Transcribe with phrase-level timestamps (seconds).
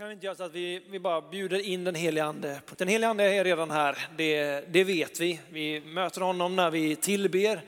[0.00, 2.60] Kan vi inte göra så att vi, vi bara bjuder in den helige ande?
[2.76, 5.40] Den helige ande är redan här, det, det vet vi.
[5.50, 7.62] Vi möter honom när vi tillber.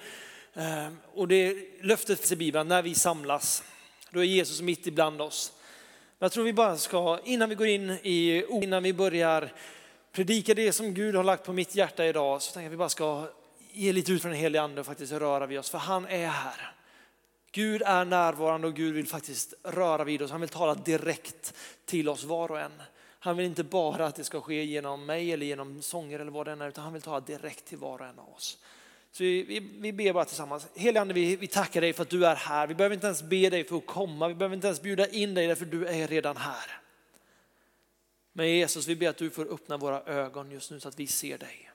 [0.55, 3.65] Eh, och det löftet i Bibeln, när vi samlas,
[4.11, 5.53] då är Jesus mitt ibland oss.
[6.19, 9.53] Jag tror vi bara ska, innan vi går in i innan vi börjar
[10.13, 12.77] predika det som Gud har lagt på mitt hjärta idag, så tänker jag att vi
[12.77, 13.29] bara ska
[13.73, 16.27] ge lite ut från den helige ande och faktiskt röra vid oss, för han är
[16.27, 16.73] här.
[17.53, 20.31] Gud är närvarande och Gud vill faktiskt röra vid oss.
[20.31, 21.55] Han vill tala direkt
[21.85, 22.83] till oss var och en.
[23.19, 26.47] Han vill inte bara att det ska ske genom mig eller genom sånger eller vad
[26.47, 28.59] det än är, utan han vill tala direkt till var och en av oss.
[29.13, 30.67] Så vi, vi, vi ber bara tillsammans.
[30.75, 32.67] Helige Ande, vi, vi tackar dig för att du är här.
[32.67, 34.29] Vi behöver inte ens be dig för att komma.
[34.29, 36.81] Vi behöver inte ens bjuda in dig för du är redan här.
[38.33, 41.07] Men Jesus, vi ber att du får öppna våra ögon just nu så att vi
[41.07, 41.71] ser dig.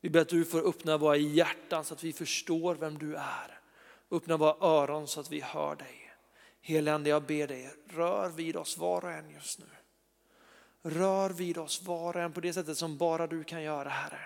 [0.00, 3.60] Vi ber att du får öppna våra hjärtan så att vi förstår vem du är.
[4.10, 6.12] Öppna våra öron så att vi hör dig.
[6.60, 9.66] Helige jag ber dig, rör vid oss var och en just nu.
[10.82, 14.20] Rör vid oss var och en på det sättet som bara du kan göra, Herre.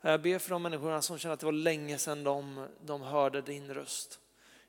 [0.00, 3.42] Jag ber för de människorna som känner att det var länge sedan de, de hörde
[3.42, 4.20] din röst.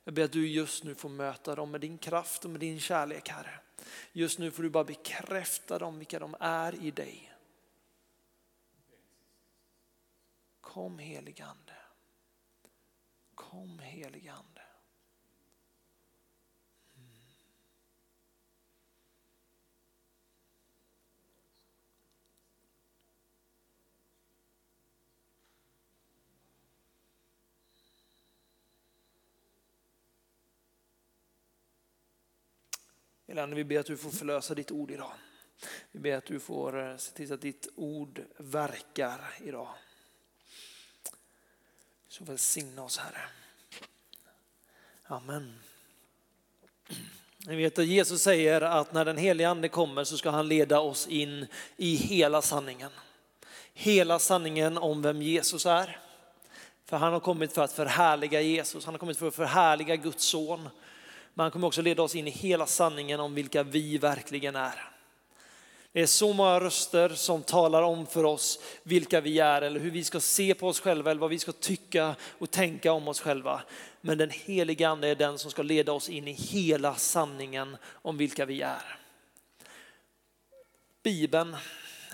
[0.04, 2.80] Jag ber att du just nu får möta dem med din kraft och med din
[2.80, 3.60] kärlek, Herre.
[4.12, 7.32] Just nu får du bara bekräfta dem vilka de är i dig.
[10.60, 11.72] Kom heligande.
[13.52, 14.62] Kom heligande.
[16.96, 17.06] Mm.
[33.26, 35.12] Elande, vi ber att du får förlösa ditt ord idag.
[35.90, 39.74] Vi ber att du får eh, se till att ditt ord verkar idag.
[42.08, 43.41] Så välsigna oss Herre.
[45.12, 45.54] Amen.
[47.46, 50.80] Ni vet att Jesus säger att när den helige ande kommer så ska han leda
[50.80, 51.46] oss in
[51.76, 52.90] i hela sanningen.
[53.74, 55.98] Hela sanningen om vem Jesus är.
[56.84, 60.24] För han har kommit för att förhärliga Jesus, han har kommit för att förhärliga Guds
[60.24, 60.68] son.
[61.34, 64.91] Men han kommer också leda oss in i hela sanningen om vilka vi verkligen är.
[65.92, 69.90] Det är så många röster som talar om för oss vilka vi är eller hur
[69.90, 73.20] vi ska se på oss själva eller vad vi ska tycka och tänka om oss
[73.20, 73.62] själva.
[74.00, 78.16] Men den heliga ande är den som ska leda oss in i hela sanningen om
[78.16, 78.98] vilka vi är.
[81.02, 81.56] Bibeln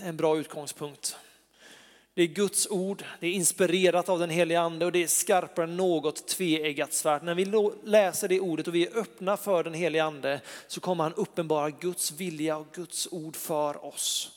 [0.00, 1.16] är en bra utgångspunkt.
[2.18, 5.64] Det är Guds ord, det är inspirerat av den heliga ande och det är skarpare
[5.64, 7.22] än något tveeggat svärd.
[7.22, 7.44] När vi
[7.84, 11.70] läser det ordet och vi är öppna för den heliga ande så kommer han uppenbara
[11.70, 14.30] Guds vilja och Guds ord för oss.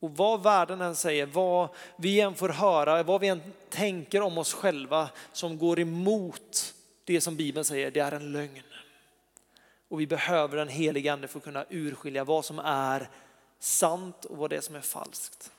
[0.00, 4.38] Och vad världen än säger, vad vi än får höra, vad vi än tänker om
[4.38, 6.74] oss själva som går emot
[7.04, 8.62] det som Bibeln säger, det är en lögn.
[9.88, 13.08] Och vi behöver den heliga ande för att kunna urskilja vad som är
[13.66, 15.52] sant och vad det är som är falskt.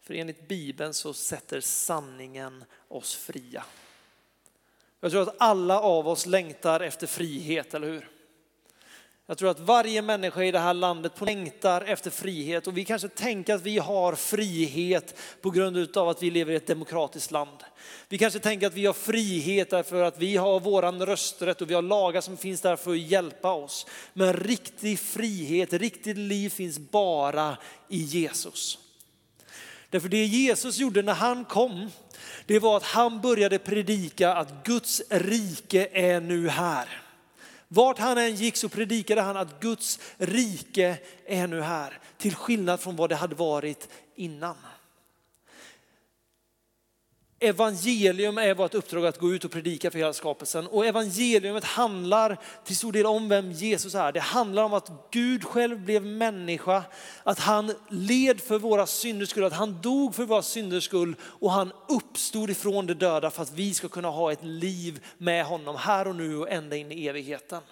[0.00, 3.64] För enligt Bibeln så sätter sanningen oss fria.
[5.00, 8.10] Jag tror att alla av oss längtar efter frihet, eller hur?
[9.30, 13.08] Jag tror att varje människa i det här landet längtar efter frihet och vi kanske
[13.08, 17.58] tänker att vi har frihet på grund av att vi lever i ett demokratiskt land.
[18.08, 21.74] Vi kanske tänker att vi har frihet därför att vi har våran rösträtt och vi
[21.74, 23.86] har lagar som finns där för att hjälpa oss.
[24.12, 27.56] Men riktig frihet, riktigt liv finns bara
[27.88, 28.78] i Jesus.
[29.90, 31.90] Därför det Jesus gjorde när han kom,
[32.46, 37.02] det var att han började predika att Guds rike är nu här.
[37.72, 41.98] Vart han än gick så predikade han att Guds rike är nu här.
[42.18, 44.56] Till skillnad från vad det hade varit innan.
[47.42, 50.66] Evangelium är vårt uppdrag att gå ut och predika för hela skapelsen.
[50.66, 54.12] Och evangeliumet handlar till stor del om vem Jesus är.
[54.12, 56.84] Det handlar om att Gud själv blev människa,
[57.22, 61.52] att han led för våra synders skull, att han dog för våra synders skull och
[61.52, 65.76] han uppstod ifrån de döda för att vi ska kunna ha ett liv med honom
[65.76, 67.62] här och nu och ända in i evigheten.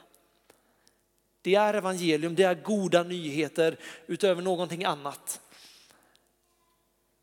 [1.43, 3.77] Det är evangelium, det är goda nyheter
[4.07, 5.41] utöver någonting annat.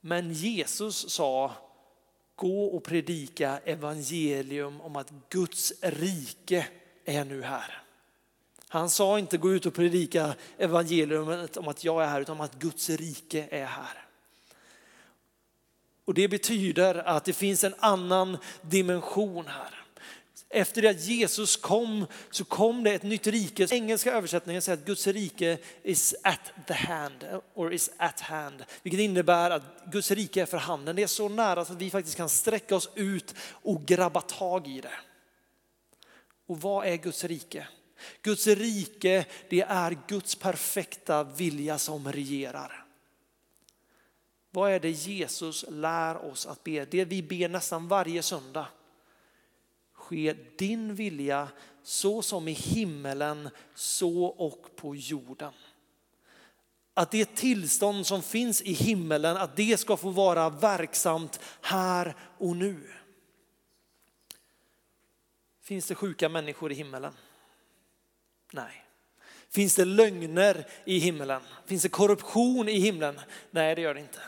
[0.01, 1.51] Men Jesus sa
[2.35, 6.67] gå och predika evangelium om att Guds rike
[7.05, 7.81] är nu här.
[8.67, 12.41] Han sa inte gå ut och predika evangelium om att jag är här utan om
[12.41, 14.05] att Guds rike är här.
[16.05, 19.84] Och det betyder att det finns en annan dimension här.
[20.55, 23.67] Efter det att Jesus kom så kom det ett nytt rike.
[23.71, 28.65] Engelska översättningen säger att Guds rike is at the hand, or is at hand.
[28.83, 30.95] Vilket innebär att Guds rike är för handen.
[30.95, 34.67] Det är så nära så att vi faktiskt kan sträcka oss ut och grabba tag
[34.67, 34.97] i det.
[36.47, 37.67] Och vad är Guds rike?
[38.21, 42.85] Guds rike, det är Guds perfekta vilja som regerar.
[44.51, 46.85] Vad är det Jesus lär oss att be?
[46.85, 48.67] Det vi ber nästan varje söndag.
[50.05, 51.47] Ske din vilja
[51.83, 55.53] så som i himmelen, så och på jorden.
[56.93, 62.55] Att det tillstånd som finns i himmelen, att det ska få vara verksamt här och
[62.55, 62.89] nu.
[65.61, 67.13] Finns det sjuka människor i himmelen?
[68.51, 68.85] Nej.
[69.49, 71.41] Finns det lögner i himmelen?
[71.65, 73.19] Finns det korruption i himlen?
[73.51, 74.21] Nej, det gör det inte.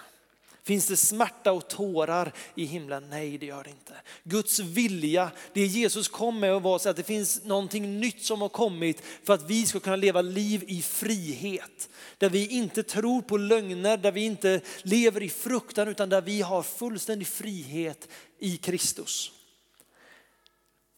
[0.67, 3.09] Finns det smärta och tårar i himlen?
[3.09, 3.93] Nej, det gör det inte.
[4.23, 9.01] Guds vilja, det Jesus kom med var att det finns någonting nytt som har kommit
[9.23, 11.89] för att vi ska kunna leva liv i frihet.
[12.17, 16.41] Där vi inte tror på lögner, där vi inte lever i fruktan utan där vi
[16.41, 18.07] har fullständig frihet
[18.39, 19.31] i Kristus.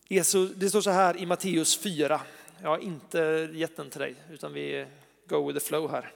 [0.07, 2.21] Jesus, det står så här i Matteus 4.
[2.61, 4.85] Jag har inte gett den till dig utan vi
[5.27, 6.11] go with the flow här.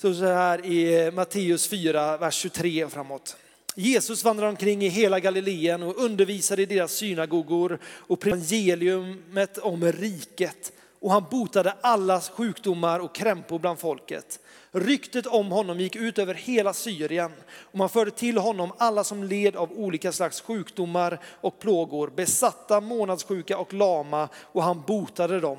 [0.00, 3.36] Så så här i Matteus 4, vers 23 och framåt.
[3.74, 10.72] Jesus vandrade omkring i hela Galileen och undervisade i deras synagogor och evangeliumet om riket.
[11.00, 14.40] Och han botade alla sjukdomar och krämpor bland folket.
[14.72, 19.24] Ryktet om honom gick ut över hela Syrien och man förde till honom alla som
[19.24, 25.58] led av olika slags sjukdomar och plågor, besatta, månadssjuka och lama och han botade dem.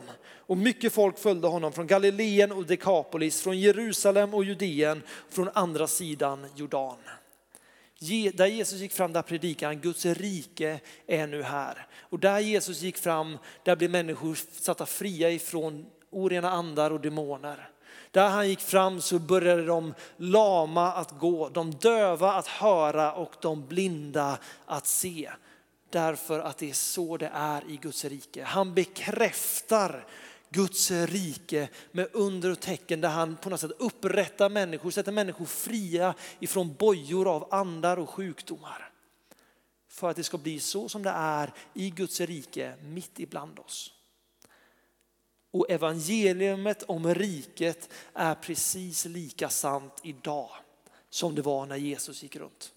[0.50, 5.88] Och mycket folk följde honom från Galileen och Dekapolis, från Jerusalem och Judeen, från andra
[5.88, 6.97] sidan Jordan.
[8.33, 11.88] Där Jesus gick fram, där predikade han Guds rike är nu här.
[12.00, 17.69] Och där Jesus gick fram, där blev människor satta fria ifrån orena andar och demoner.
[18.11, 23.35] Där han gick fram så började de lama att gå, de döva att höra och
[23.41, 25.31] de blinda att se.
[25.89, 28.44] Därför att det är så det är i Guds rike.
[28.44, 30.06] Han bekräftar
[30.50, 35.45] Guds rike med under och tecken där han på något sätt upprättar människor, sätter människor
[35.45, 38.91] fria ifrån bojor av andar och sjukdomar.
[39.89, 43.99] För att det ska bli så som det är i Guds rike mitt ibland oss.
[45.51, 50.50] Och evangeliet om riket är precis lika sant idag
[51.10, 52.74] som det var när Jesus gick runt.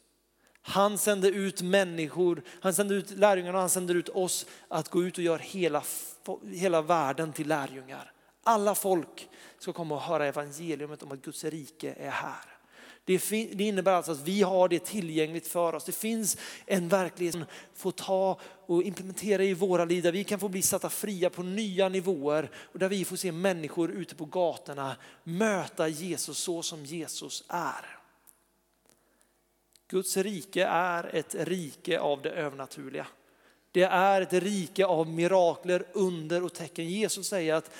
[0.62, 5.02] Han sände ut människor, han sände ut lärjungarna och han sände ut oss att gå
[5.02, 5.82] ut och göra hela,
[6.52, 8.12] hela världen till lärjungar.
[8.42, 9.28] Alla folk
[9.58, 12.52] ska komma och höra evangeliet om att Guds rike är här.
[13.04, 15.84] Det, det innebär alltså att vi har det tillgängligt för oss.
[15.84, 16.36] Det finns
[16.66, 17.44] en verklighet som
[17.74, 18.40] får ta
[18.74, 22.50] och implementera i våra liv där vi kan få bli satta fria på nya nivåer
[22.72, 27.98] och där vi får se människor ute på gatorna möta Jesus så som Jesus är.
[29.88, 33.06] Guds rike är ett rike av det övernaturliga.
[33.72, 36.88] Det är ett rike av mirakler, under och tecken.
[36.88, 37.70] Jesus säger att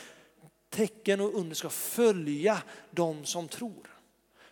[0.71, 3.99] tecken och under ska följa de som tror.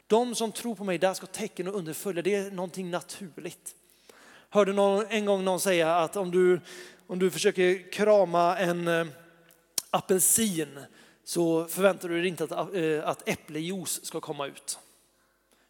[0.07, 2.23] De som tror på mig, där ska tecken och under följa.
[2.23, 3.75] Det är någonting naturligt.
[4.53, 6.61] Hörde någon, en gång någon säga att om du,
[7.07, 9.07] om du försöker krama en eh,
[9.91, 10.81] apelsin
[11.25, 14.79] så förväntar du dig inte att, eh, att äpplejuice ska komma ut.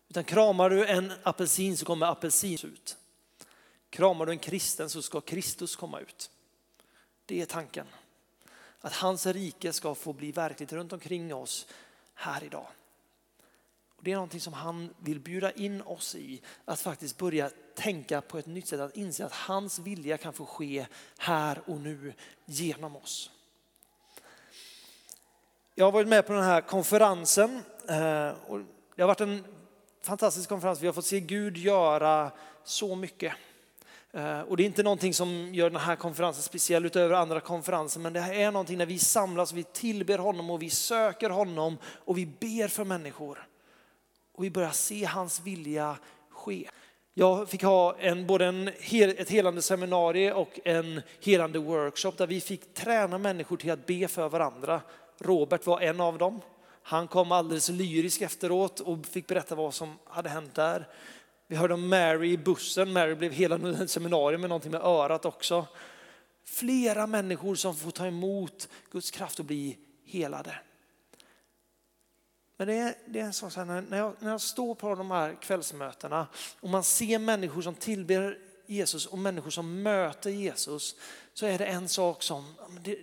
[0.09, 2.97] Utan kramar du en apelsin så kommer apelsin ut.
[3.91, 6.31] Kramar du en kristen så ska Kristus komma ut.
[7.27, 7.87] Det är tanken.
[8.81, 11.67] Att hans rike ska få bli verkligt runt omkring oss
[12.15, 12.67] här idag.
[14.01, 18.21] Och det är någonting som han vill bjuda in oss i, att faktiskt börja tänka
[18.21, 20.87] på ett nytt sätt, att inse att hans vilja kan få ske
[21.19, 22.13] här och nu
[22.45, 23.31] genom oss.
[25.75, 28.61] Jag har varit med på den här konferensen eh, och
[28.97, 29.45] det har varit en
[30.03, 30.83] fantastisk konferens.
[30.83, 32.31] Vi har fått se Gud göra
[32.65, 33.35] så mycket.
[34.13, 38.01] Eh, och det är inte någonting som gör den här konferensen speciell utöver andra konferenser,
[38.01, 41.79] men det här är någonting när vi samlas, vi tillber honom och vi söker honom
[41.85, 43.50] och vi ber för människor.
[44.41, 45.97] Och vi börjar se hans vilja
[46.31, 46.69] ske.
[47.15, 52.41] Jag fick ha en, både en, ett helande seminarium och en helande workshop där vi
[52.41, 54.81] fick träna människor till att be för varandra.
[55.19, 56.41] Robert var en av dem.
[56.83, 60.89] Han kom alldeles lyrisk efteråt och fick berätta vad som hade hänt där.
[61.47, 62.93] Vi hörde om Mary i bussen.
[62.93, 65.67] Mary blev hela seminarium med någonting med örat också.
[66.45, 70.55] Flera människor som får ta emot Guds kraft och bli helade.
[72.61, 75.35] Men det är, det är en sak, när jag, när jag står på de här
[75.43, 76.27] kvällsmötena
[76.61, 80.97] och man ser människor som tillber Jesus och människor som möter Jesus
[81.35, 82.99] så är det en sak som det,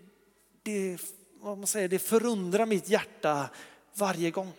[0.64, 0.98] det,
[1.40, 3.50] vad man säger, det förundrar mitt hjärta
[3.94, 4.52] varje gång.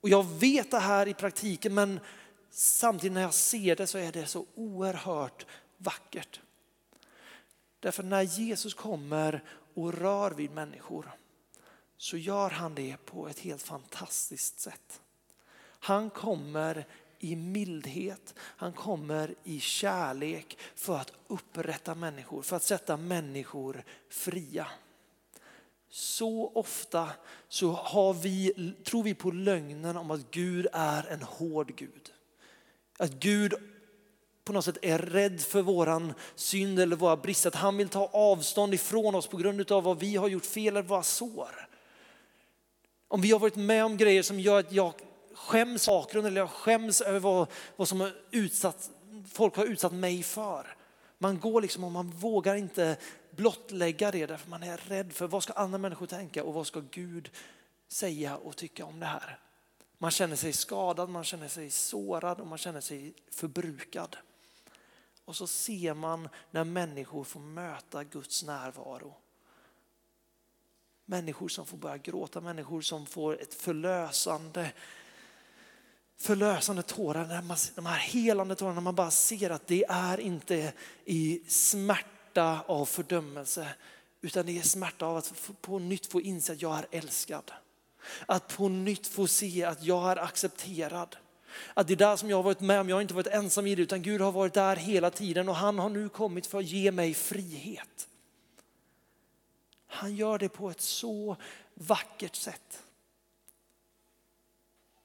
[0.00, 2.00] Och jag vet det här i praktiken men
[2.50, 6.40] samtidigt när jag ser det så är det så oerhört vackert.
[7.80, 9.44] Därför när Jesus kommer
[9.74, 11.10] och rör vid människor
[12.00, 15.00] så gör han det på ett helt fantastiskt sätt.
[15.62, 16.86] Han kommer
[17.18, 24.66] i mildhet, han kommer i kärlek för att upprätta människor, för att sätta människor fria.
[25.88, 27.10] Så ofta
[27.48, 28.52] så har vi,
[28.84, 32.12] tror vi på lögnen om att Gud är en hård Gud.
[32.98, 33.54] Att Gud
[34.44, 37.48] på något sätt är rädd för våran synd eller våra brister.
[37.48, 40.76] Att han vill ta avstånd ifrån oss på grund av vad vi har gjort fel
[40.76, 41.69] eller våra sår.
[43.12, 44.94] Om vi har varit med om grejer som gör att jag
[45.34, 48.90] skäms bakgrund eller jag skäms över vad, vad som har utsatt,
[49.28, 50.76] folk har utsatt mig för.
[51.18, 52.96] Man går liksom och man vågar inte
[53.30, 56.82] blottlägga det därför man är rädd för vad ska andra människor tänka och vad ska
[56.90, 57.30] Gud
[57.88, 59.38] säga och tycka om det här.
[59.98, 64.16] Man känner sig skadad, man känner sig sårad och man känner sig förbrukad.
[65.24, 69.14] Och så ser man när människor får möta Guds närvaro.
[71.10, 74.72] Människor som får börja gråta, människor som får ett förlösande
[76.18, 77.42] förlösande tårar,
[77.74, 80.72] de här helande tårarna, när man bara ser att det är inte
[81.04, 83.68] i smärta av fördömelse,
[84.20, 87.52] utan det är smärta av att på nytt få inse att jag är älskad.
[88.26, 91.16] Att på nytt få se att jag är accepterad.
[91.74, 93.66] Att det är där som jag har varit med om, jag har inte varit ensam
[93.66, 96.58] i det, utan Gud har varit där hela tiden och han har nu kommit för
[96.58, 98.06] att ge mig frihet.
[99.90, 101.36] Han gör det på ett så
[101.74, 102.82] vackert sätt.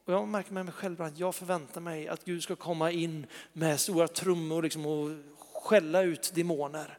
[0.05, 3.27] Och jag märker med mig själv att jag förväntar mig att Gud ska komma in
[3.53, 5.11] med stora trummor liksom och
[5.53, 6.97] skälla ut demoner.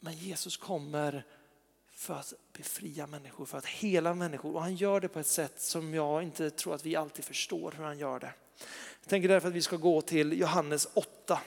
[0.00, 1.24] Men Jesus kommer
[1.90, 4.54] för att befria människor, för att hela människor.
[4.54, 7.74] Och han gör det på ett sätt som jag inte tror att vi alltid förstår
[7.76, 8.32] hur han gör det.
[9.00, 11.40] Jag tänker därför att vi ska gå till Johannes 8,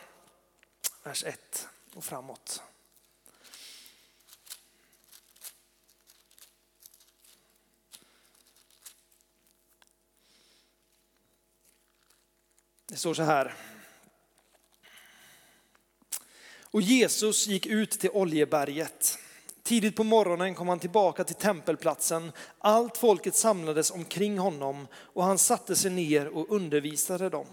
[1.04, 2.64] vers 1 och framåt.
[12.88, 13.54] Det står så här.
[16.62, 19.18] Och Jesus gick ut till Oljeberget.
[19.64, 22.32] Tidigt på morgonen kom han tillbaka till tempelplatsen.
[22.60, 27.48] Allt folket samlades omkring honom och han satte sig ner och undervisade dem.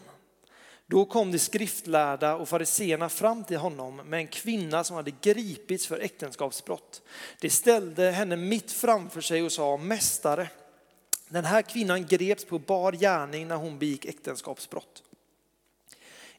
[0.87, 5.87] Då kom de skriftlärda och fariseerna fram till honom med en kvinna som hade gripits
[5.87, 7.03] för äktenskapsbrott.
[7.41, 10.49] De ställde henne mitt framför sig och sa, Mästare,
[11.29, 15.03] den här kvinnan greps på bar gärning när hon begick äktenskapsbrott.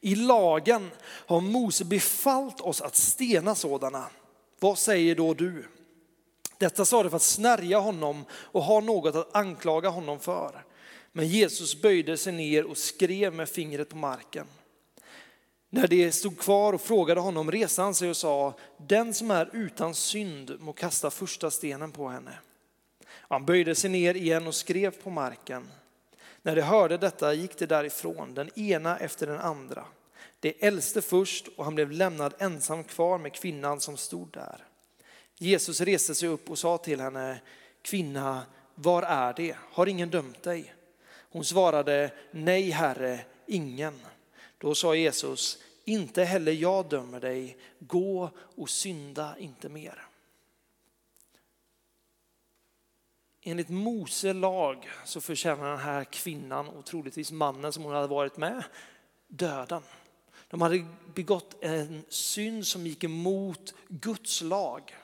[0.06, 4.10] I lagen har Mose befallt oss att stena sådana.
[4.60, 5.66] Vad säger då du?
[6.58, 10.64] Detta sa det för att snärja honom och ha något att anklaga honom för.
[11.12, 14.48] Men Jesus böjde sig ner och skrev med fingret på marken.
[15.70, 19.50] När de stod kvar och frågade honom reste han sig och sa, den som är
[19.54, 22.38] utan synd må kasta första stenen på henne.
[23.08, 25.68] Han böjde sig ner igen och skrev på marken.
[26.46, 29.86] När de hörde detta gick de därifrån, den ena efter den andra.
[30.40, 34.66] Det äldste först och han blev lämnad ensam kvar med kvinnan som stod där.
[35.38, 37.42] Jesus reste sig upp och sa till henne,
[37.82, 38.42] kvinna,
[38.76, 39.56] var är det?
[39.72, 40.74] Har ingen dömt dig?
[41.30, 44.02] Hon svarade, nej herre, ingen.
[44.58, 50.08] Då sa Jesus, inte heller jag dömer dig, gå och synda inte mer.
[53.46, 58.38] Enligt Mose lag så förtjänar den här kvinnan och troligtvis mannen som hon hade varit
[58.38, 58.64] med
[59.28, 59.82] döden.
[60.48, 64.96] De hade begått en synd som gick emot Guds lag.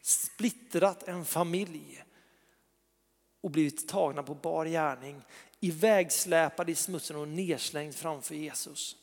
[0.00, 2.04] Splittrat en familj
[3.40, 5.22] och blivit tagna på bar gärning,
[5.60, 8.96] ivägsläpade i smutsen och nedslängd framför Jesus.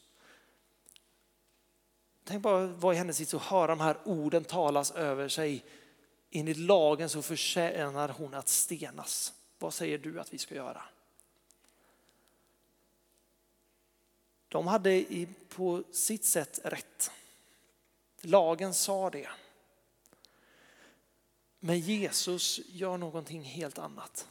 [2.23, 5.63] Tänk bara vad i hennes sits att höra de här orden talas över sig
[6.31, 9.33] enligt lagen så förtjänar hon att stenas.
[9.59, 10.83] Vad säger du att vi ska göra?
[14.47, 15.05] De hade
[15.49, 17.11] på sitt sätt rätt.
[18.21, 19.29] Lagen sa det.
[21.59, 24.27] Men Jesus gör någonting helt annat.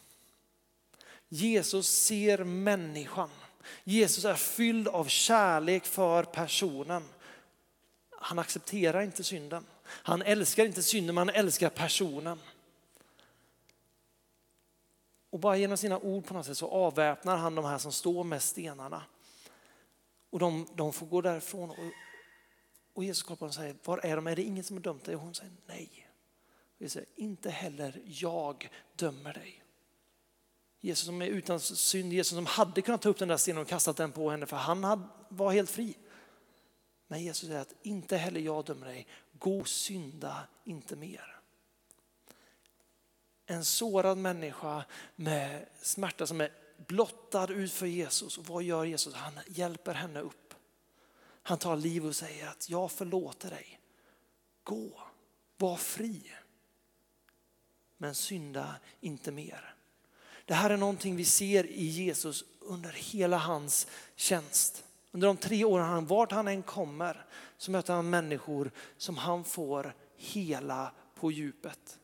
[1.29, 3.31] Jesus ser människan.
[3.85, 7.09] Jesus är fylld av kärlek för personen.
[8.11, 9.67] Han accepterar inte synden.
[9.91, 12.39] Han älskar inte synden, men han älskar personen.
[15.31, 18.25] Och bara genom sina ord på något sätt så avväpnar han de här som står
[18.25, 19.03] med stenarna.
[20.31, 21.71] Och de, de får gå därifrån.
[21.71, 21.77] Och,
[22.95, 24.27] och Jesus kollar på dem och säger, var är de?
[24.27, 25.17] Är det ingen som har dömt dig?
[25.17, 26.09] Och hon säger nej.
[26.77, 29.63] Och Jesus säger, inte heller jag dömer dig.
[30.81, 33.69] Jesus som är utan synd, Jesus som hade kunnat ta upp den där stenen och
[33.69, 35.97] kastat den på henne för han var helt fri.
[37.07, 39.07] Men Jesus säger att inte heller jag dömer dig,
[39.39, 41.41] gå och synda inte mer.
[43.47, 44.85] En sårad människa
[45.17, 46.53] med smärta som är
[46.87, 48.39] blottad ut för Jesus.
[48.39, 49.15] Och vad gör Jesus?
[49.15, 50.55] Han hjälper henne upp.
[51.43, 53.81] Han tar liv och säger att jag förlåter dig.
[54.65, 55.01] Gå,
[55.57, 56.33] var fri.
[57.97, 59.75] Men synda inte mer.
[60.45, 64.85] Det här är någonting vi ser i Jesus under hela hans tjänst.
[65.13, 67.27] Under de tre åren han, vart han än kommer
[67.59, 71.99] så möter han människor som han får hela på djupet.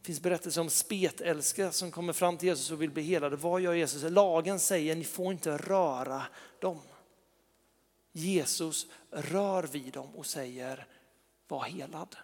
[0.00, 3.36] Det finns berättelser om spetälska som kommer fram till Jesus och vill bli helade.
[3.36, 4.10] Vad gör Jesus?
[4.10, 6.22] Lagen säger ni får inte röra
[6.60, 6.80] dem.
[8.12, 10.86] Jesus rör vid dem och säger
[11.48, 12.16] var helad.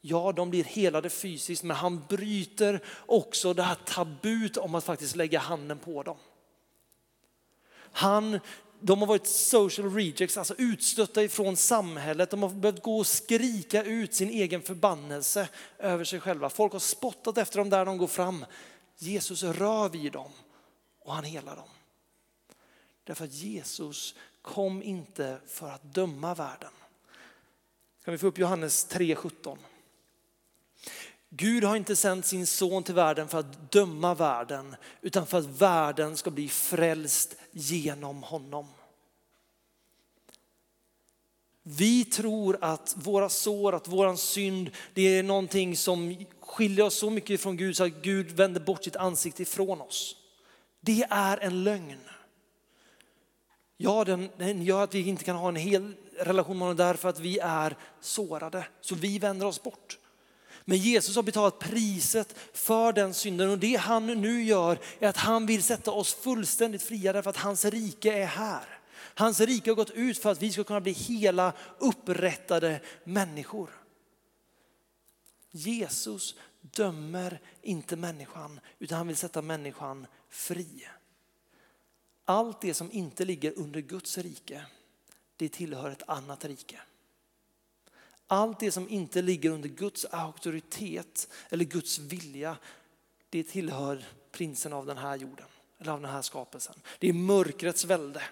[0.00, 5.16] Ja, de blir helade fysiskt, men han bryter också det här tabut om att faktiskt
[5.16, 6.16] lägga handen på dem.
[7.92, 8.40] Han,
[8.82, 12.30] de har varit social rejects, alltså utstötta ifrån samhället.
[12.30, 15.48] De har behövt gå och skrika ut sin egen förbannelse
[15.78, 16.50] över sig själva.
[16.50, 18.44] Folk har spottat efter dem där de går fram.
[18.98, 20.30] Jesus rör vid dem
[20.98, 21.68] och han helar dem.
[23.04, 26.72] Därför att Jesus kom inte för att döma världen.
[28.04, 29.58] Kan vi få upp Johannes 3.17?
[31.34, 35.44] Gud har inte sänt sin son till världen för att döma världen utan för att
[35.60, 38.68] världen ska bli frälst genom honom.
[41.62, 47.10] Vi tror att våra sår, att våran synd, det är någonting som skiljer oss så
[47.10, 50.16] mycket från Gud så att Gud vänder bort sitt ansikte ifrån oss.
[50.80, 52.00] Det är en lögn.
[53.76, 57.08] Ja, den, den gör att vi inte kan ha en hel relation med honom därför
[57.08, 58.66] att vi är sårade.
[58.80, 59.98] Så vi vänder oss bort.
[60.64, 65.16] Men Jesus har betalat priset för den synden och det han nu gör är att
[65.16, 68.78] han vill sätta oss fullständigt fria därför att hans rike är här.
[69.14, 73.70] Hans rike har gått ut för att vi ska kunna bli hela upprättade människor.
[75.50, 80.88] Jesus dömer inte människan utan han vill sätta människan fri.
[82.24, 84.64] Allt det som inte ligger under Guds rike,
[85.36, 86.80] det tillhör ett annat rike.
[88.32, 92.56] Allt det som inte ligger under Guds auktoritet eller Guds vilja,
[93.30, 95.46] det tillhör prinsen av den här jorden,
[95.78, 96.74] eller av den här skapelsen.
[96.98, 98.22] Det är mörkrets välde.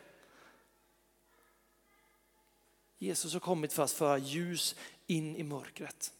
[2.99, 4.75] Jesus har kommit för att föra ljus
[5.07, 6.13] in i mörkret.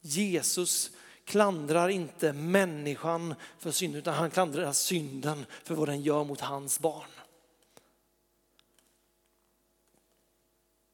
[0.00, 0.90] Jesus
[1.24, 6.80] klandrar inte människan för synd utan han klandrar synden för vad den gör mot hans
[6.80, 7.17] barn.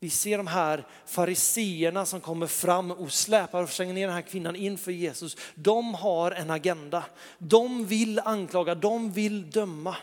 [0.05, 4.23] Vi ser de här fariseerna som kommer fram och släpar och slänger ner den här
[4.23, 5.37] kvinnan inför Jesus.
[5.55, 7.05] De har en agenda.
[7.39, 9.97] De vill anklaga, de vill döma.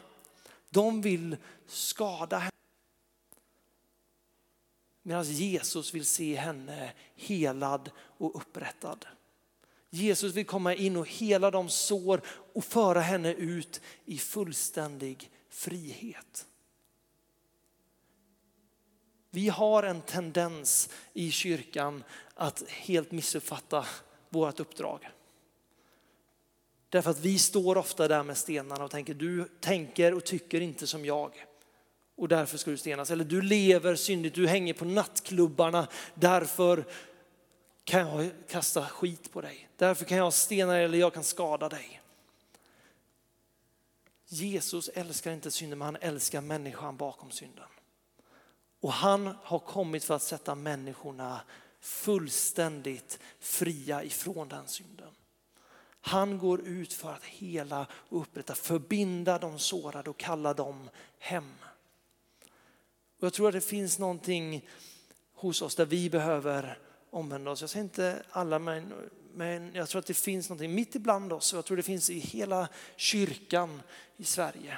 [0.69, 1.37] De vill
[1.67, 2.51] skada henne.
[5.03, 9.05] Medan Jesus vill se henne helad och upprättad.
[9.89, 12.21] Jesus vill komma in och hela de sår
[12.53, 16.45] och föra henne ut i fullständig frihet.
[19.33, 23.85] Vi har en tendens i kyrkan att helt missuppfatta
[24.29, 25.09] vårt uppdrag.
[26.89, 30.87] Därför att vi står ofta där med stenarna och tänker du tänker och tycker inte
[30.87, 31.45] som jag
[32.15, 33.11] och därför ska du stenas.
[33.11, 36.85] Eller du lever syndigt, du hänger på nattklubbarna, därför
[37.83, 39.69] kan jag kasta skit på dig.
[39.75, 42.01] Därför kan jag stena dig eller jag kan skada dig.
[44.27, 47.67] Jesus älskar inte synden men han älskar människan bakom synden.
[48.81, 51.41] Och han har kommit för att sätta människorna
[51.79, 55.11] fullständigt fria ifrån den synden.
[56.01, 60.89] Han går ut för att hela och upprätta, förbinda de sårade och kalla dem
[61.19, 61.53] hem.
[63.19, 64.69] Och jag tror att det finns någonting
[65.33, 67.61] hos oss där vi behöver omvända oss.
[67.61, 68.93] Jag säger inte alla men,
[69.33, 72.09] men jag tror att det finns någonting mitt ibland oss och jag tror det finns
[72.09, 73.81] i hela kyrkan
[74.17, 74.77] i Sverige.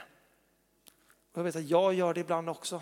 [1.32, 2.82] Och jag vet att jag gör det ibland också.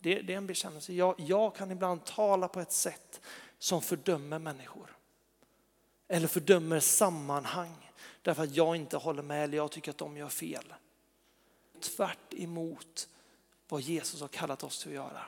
[0.00, 0.92] Det, det är en bekännelse.
[0.92, 3.20] Jag, jag kan ibland tala på ett sätt
[3.58, 4.96] som fördömer människor.
[6.08, 7.90] Eller fördömer sammanhang
[8.22, 10.74] därför att jag inte håller med eller jag tycker att de gör fel.
[11.80, 13.08] Tvärt emot
[13.68, 15.22] vad Jesus har kallat oss till att göra.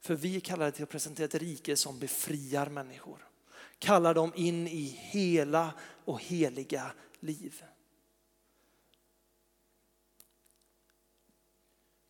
[0.00, 3.28] För vi är kallade till att presentera ett rike som befriar människor.
[3.78, 5.72] Kallar dem in i hela
[6.04, 7.64] och heliga liv.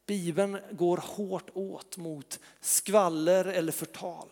[0.07, 4.29] Bibeln går hårt åt mot skvaller eller förtal.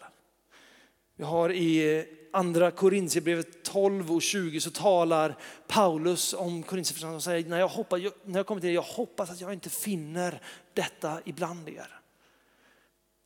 [1.16, 7.48] Vi har i andra Korintierbrevet 12 och 20 så talar Paulus om Korintierförsamlingen och säger
[7.48, 10.42] när jag, hoppas, när jag kommer till er, jag hoppas att jag inte finner
[10.74, 12.00] detta ibland er.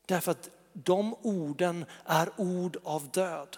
[0.06, 3.56] Därför att de orden är ord av död.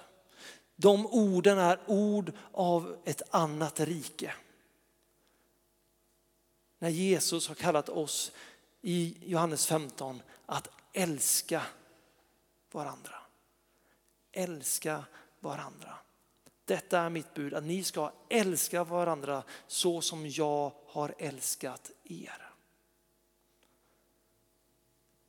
[0.77, 4.35] De orden är ord av ett annat rike.
[6.79, 8.33] När Jesus har kallat oss
[8.83, 11.63] i Johannes 15 att älska
[12.73, 13.15] varandra.
[14.33, 15.05] Älska
[15.41, 15.95] varandra.
[16.65, 22.49] Detta är mitt bud, att ni ska älska varandra så som jag har älskat er.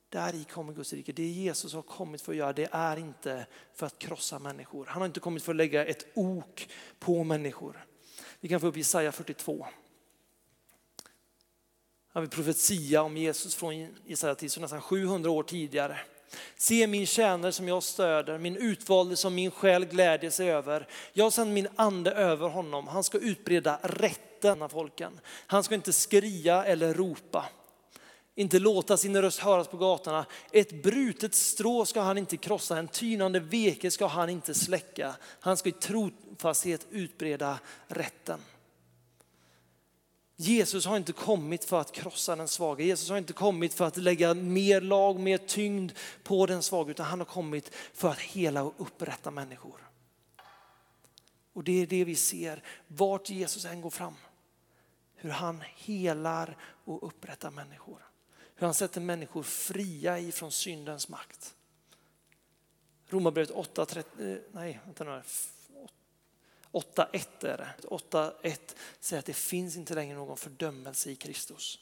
[0.10, 1.12] Där i kommer Guds rike.
[1.12, 4.86] Det Jesus har kommit för att göra, det är inte för att krossa människor.
[4.86, 7.86] Han har inte kommit för att lägga ett ok på människor.
[8.40, 9.68] Vi kan få upp Jesaja 42.
[12.20, 16.00] Han vill profetia om Jesus från Jesaja till så nästan 700 år tidigare.
[16.58, 20.88] Se min tjänare som jag stöder, min utvalde som min själ glädjer sig över.
[21.14, 22.88] Jag sänder min ande över honom.
[22.88, 25.20] Han ska utbreda rätten av folken.
[25.48, 27.46] Han ska inte skria eller ropa
[28.36, 30.26] inte låta sin röst höras på gatorna.
[30.52, 35.16] Ett brutet strå ska han inte krossa, en tynande veke ska han inte släcka.
[35.40, 38.40] Han ska i trofasthet utbreda rätten.
[40.42, 42.86] Jesus har inte kommit för att krossa den svaga.
[42.86, 45.92] Jesus har inte kommit för att lägga mer lag, mer tyngd
[46.24, 49.90] på den svaga, utan han har kommit för att hela och upprätta människor.
[51.54, 54.16] Och det är det vi ser vart Jesus än går fram.
[55.16, 58.08] Hur han helar och upprättar människor.
[58.56, 61.56] Hur han sätter människor fria ifrån syndens makt.
[63.08, 65.22] Romarbrevet 8, 30, eh, nej, vänta nu.
[66.72, 67.88] 8.1 är det.
[67.88, 68.60] 8.1
[69.00, 71.80] säger att det finns inte längre någon fördömelse i Kristus.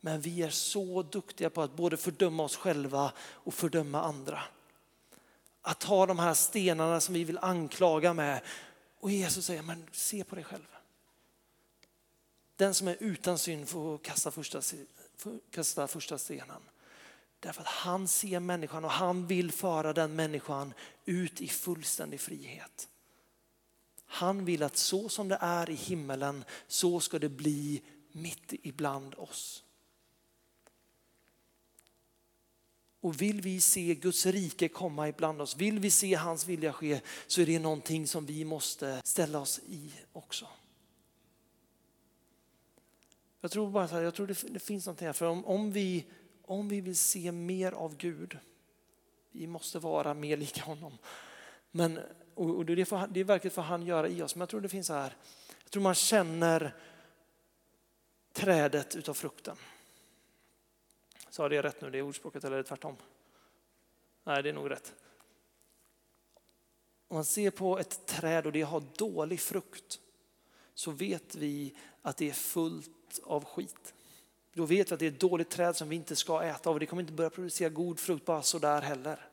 [0.00, 4.42] Men vi är så duktiga på att både fördöma oss själva och fördöma andra.
[5.62, 8.40] Att ta de här stenarna som vi vill anklaga med
[9.00, 10.66] och Jesus säger, men se på dig själv.
[12.56, 14.62] Den som är utan synd får kasta första
[15.50, 16.62] kasta första stenen.
[17.40, 22.88] Därför att han ser människan och han vill föra den människan ut i fullständig frihet.
[24.10, 29.14] Han vill att så som det är i himmelen, så ska det bli mitt ibland
[29.14, 29.64] oss.
[33.00, 37.00] Och vill vi se Guds rike komma ibland oss, vill vi se hans vilja ske,
[37.26, 40.48] så är det någonting som vi måste ställa oss i också.
[43.40, 45.72] Jag tror bara så här, jag tror det, det finns någonting här, för om, om,
[45.72, 46.04] vi,
[46.44, 48.38] om vi vill se mer av Gud,
[49.32, 50.98] vi måste vara mer lika honom.
[51.70, 52.00] Men,
[52.38, 54.68] och, det, får, det är verkligen för han göra i oss, men jag tror det
[54.68, 55.16] finns så här,
[55.62, 56.74] jag tror man känner
[58.32, 59.56] trädet utav frukten.
[61.30, 62.96] Sa det rätt nu, det är ordspråket eller är det tvärtom?
[64.24, 64.94] Nej, det är nog rätt.
[67.08, 70.00] Om man ser på ett träd och det har dålig frukt
[70.74, 73.94] så vet vi att det är fullt av skit.
[74.52, 76.76] Då vet vi att det är ett dåligt träd som vi inte ska äta av
[76.76, 79.27] och det kommer inte börja producera god frukt bara sådär heller.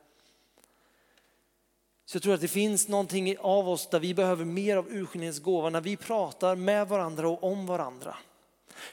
[2.05, 5.39] Så jag tror att det finns någonting av oss där vi behöver mer av urskiljningens
[5.39, 8.17] gåva när vi pratar med varandra och om varandra.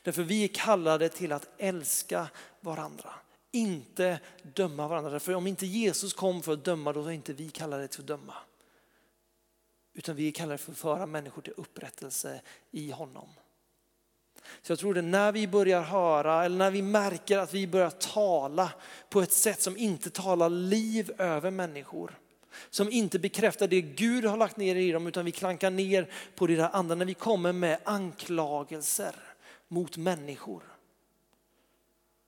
[0.02, 2.28] Därför vi är kallade till att älska
[2.60, 3.14] varandra,
[3.50, 5.20] inte döma varandra.
[5.20, 8.06] För om inte Jesus kom för att döma, då är inte vi kallade till att
[8.06, 8.34] döma.
[9.94, 13.28] Utan vi är kallade för att föra människor till upprättelse i honom.
[14.62, 17.90] Så jag tror det när vi börjar höra eller när vi märker att vi börjar
[17.90, 18.72] tala
[19.08, 22.18] på ett sätt som inte talar liv över människor.
[22.70, 26.46] Som inte bekräftar det Gud har lagt ner i dem utan vi klankar ner på
[26.46, 29.14] det där andra när vi kommer med anklagelser
[29.68, 30.62] mot människor.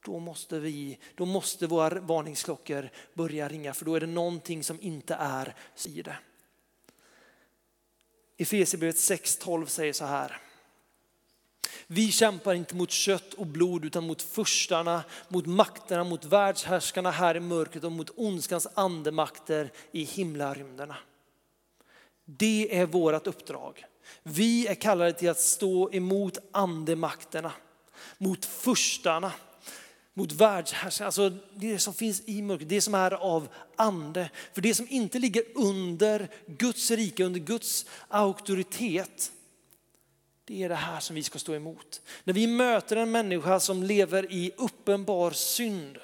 [0.04, 4.80] Då måste, vi, då måste våra varningsklockor börja ringa för då är det någonting som
[4.80, 5.54] inte är
[5.86, 6.16] i det.
[8.36, 10.40] Efesierbrevet 6.12 säger så här.
[11.86, 17.36] Vi kämpar inte mot kött och blod utan mot förstarna, mot makterna, mot världshärskarna här
[17.36, 20.96] i mörkret och mot ondskans andemakter i himlarymderna.
[22.24, 23.84] Det är vårt uppdrag.
[24.22, 27.52] Vi är kallade till att stå emot andemakterna,
[28.18, 29.32] mot förstarna,
[30.14, 34.30] mot världshärskarna, alltså det som finns i mörkret, det som är av ande.
[34.52, 39.32] För det som inte ligger under Guds rike, under Guds auktoritet,
[40.44, 42.00] det är det här som vi ska stå emot.
[42.24, 45.98] När vi möter en människa som lever i uppenbar synd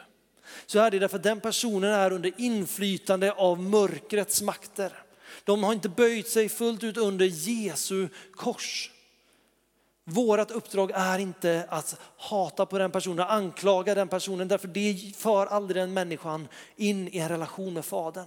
[0.67, 4.93] så är det därför att den personen är under inflytande av mörkrets makter.
[5.45, 8.91] De har inte böjt sig fullt ut under Jesu kors.
[10.05, 15.47] Vårat uppdrag är inte att hata på den personen, anklaga den personen, därför det för
[15.47, 18.27] aldrig den människan in i en relation med Fadern.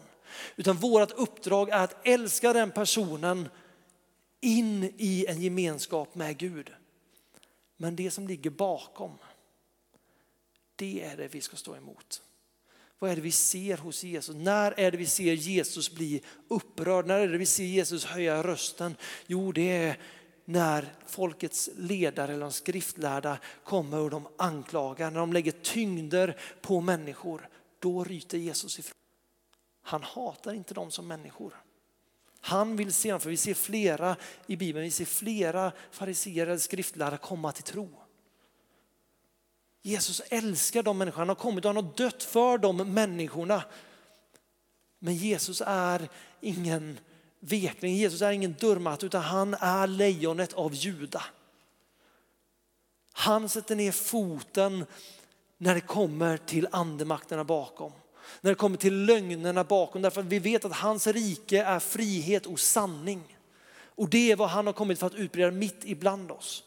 [0.55, 3.49] Utan vårt uppdrag är att älska den personen
[4.43, 6.71] in i en gemenskap med Gud.
[7.77, 9.17] Men det som ligger bakom,
[10.75, 12.21] det är det vi ska stå emot.
[12.99, 14.35] Vad är det vi ser hos Jesus?
[14.35, 17.07] När är det vi ser Jesus bli upprörd?
[17.07, 18.95] När är det vi ser Jesus höja rösten?
[19.27, 19.99] Jo, det är
[20.45, 26.81] när folkets ledare eller de skriftlärda kommer och de anklagar, när de lägger tyngder på
[26.81, 28.97] människor, då ryter Jesus ifrån.
[29.81, 31.62] Han hatar inte dem som människor.
[32.45, 34.15] Han vill se dem, för vi ser flera
[34.47, 37.89] i Bibeln, vi ser flera fariseer eller skriftlärare komma till tro.
[39.81, 43.63] Jesus älskar de människorna, han har kommit och han har dött för de människorna.
[44.99, 46.09] Men Jesus är
[46.41, 46.99] ingen
[47.39, 51.23] vekling, Jesus är ingen dörrmatta utan han är lejonet av Juda.
[53.13, 54.85] Han sätter ner foten
[55.57, 57.91] när det kommer till andemakterna bakom.
[58.41, 62.45] När det kommer till lögnerna bakom, därför att vi vet att hans rike är frihet
[62.45, 63.37] och sanning.
[63.95, 66.63] Och det är vad han har kommit för att utbreda mitt ibland oss.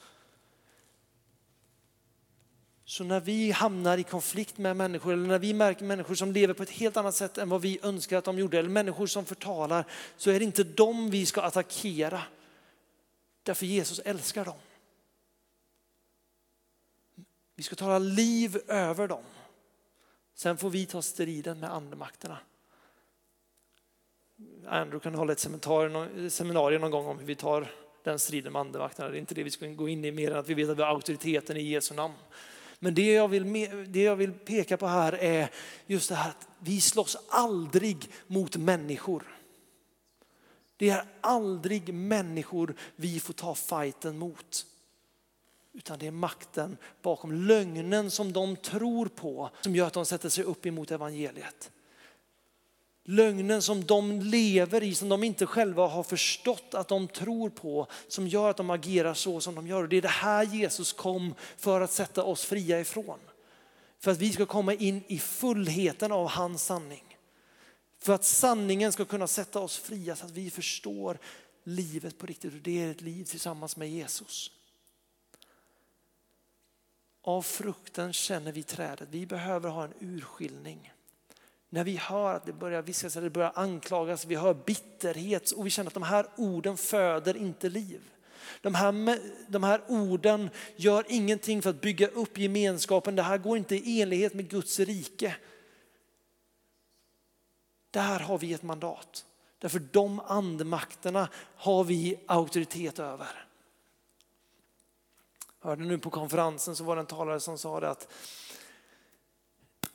[2.85, 6.55] Så när vi hamnar i konflikt med människor eller när vi märker människor som lever
[6.55, 9.25] på ett helt annat sätt än vad vi önskar att de gjorde eller människor som
[9.25, 9.85] förtalar
[10.17, 12.23] så är det inte dem vi ska attackera.
[13.43, 14.57] Därför Jesus älskar dem.
[17.57, 19.23] Vi ska tala liv över dem.
[20.37, 22.39] Sen får vi ta striden med andemakterna.
[24.67, 25.49] Andrew kan hålla ett
[26.33, 27.73] seminarium någon gång om hur vi tar
[28.03, 29.09] den striden med andemakterna.
[29.09, 30.79] Det är inte det vi ska gå in i mer än att vi vet att
[30.79, 32.15] vi har auktoriteten i Jesu namn.
[32.79, 33.53] Men det jag, vill,
[33.93, 35.51] det jag vill peka på här är
[35.87, 39.37] just det här att vi slåss aldrig mot människor.
[40.77, 44.67] Det är aldrig människor vi får ta fighten mot.
[45.77, 50.29] Utan det är makten bakom lögnen som de tror på som gör att de sätter
[50.29, 51.71] sig upp emot evangeliet.
[53.05, 57.87] Lögnen som de lever i, som de inte själva har förstått att de tror på,
[58.09, 59.87] som gör att de agerar så som de gör.
[59.87, 63.19] Det är det här Jesus kom för att sätta oss fria ifrån.
[64.01, 67.17] För att vi ska komma in i fullheten av hans sanning.
[67.99, 71.19] För att sanningen ska kunna sätta oss fria så att vi förstår
[71.65, 74.51] livet på riktigt och det är ett liv tillsammans med Jesus.
[77.27, 79.09] Av frukten känner vi trädet.
[79.11, 80.93] Vi behöver ha en urskiljning.
[81.69, 85.67] När vi hör att det börjar viskas, eller det börjar anklagas, vi hör bitterhet och
[85.67, 88.01] vi känner att de här orden föder inte liv.
[88.61, 93.17] De här, de här orden gör ingenting för att bygga upp gemenskapen.
[93.17, 95.37] Det här går inte i enlighet med Guds rike.
[97.91, 99.25] Där har vi ett mandat.
[99.59, 103.46] Därför de andemakterna har vi auktoritet över.
[105.67, 108.09] Hörde nu på konferensen så var det en talare som sa det att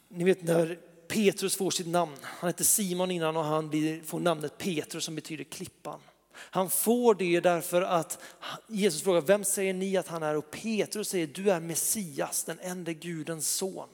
[0.08, 2.16] ni vet när Petrus får sitt namn.
[2.24, 3.72] Han hette Simon innan och han
[4.06, 6.00] får namnet Petrus som betyder klippan.
[6.34, 8.20] Han får det därför att
[8.68, 10.38] Jesus frågar, vem säger ni att han är?
[10.38, 13.90] Och Petrus säger, du är Messias, den enda Gudens son.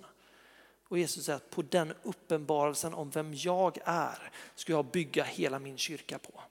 [0.88, 5.60] Och Jesus säger att på den uppenbarelsen om vem jag är ska jag bygga hela
[5.60, 6.42] min kyrka på.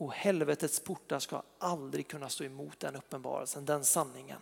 [0.00, 4.40] Och helvetets portar ska aldrig kunna stå emot den uppenbarelsen, den sanningen.